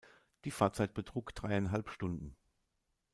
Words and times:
Die 0.45 0.49
Fahrzeit 0.51 0.95
betrug 0.95 1.35
dreieinhalb 1.35 1.87
Stunden. 1.87 2.35